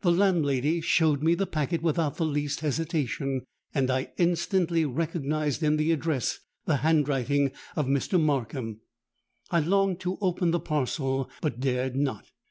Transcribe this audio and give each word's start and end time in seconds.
'—The 0.00 0.10
landlady 0.10 0.80
showed 0.80 1.22
me 1.22 1.34
the 1.34 1.46
packet 1.46 1.82
without 1.82 2.16
the 2.16 2.24
least 2.24 2.60
hesitation, 2.60 3.44
and 3.74 3.90
I 3.90 4.10
instantly 4.16 4.86
recognised 4.86 5.62
in 5.62 5.76
the 5.76 5.92
address 5.92 6.38
the 6.64 6.76
handwriting 6.76 7.52
of 7.76 7.84
Mr. 7.84 8.18
Markham. 8.18 8.80
I 9.50 9.60
longed 9.60 10.00
to 10.00 10.16
open 10.22 10.52
the 10.52 10.58
parcel, 10.60 11.28
but 11.42 11.60
dared 11.60 11.96
not. 11.96 12.30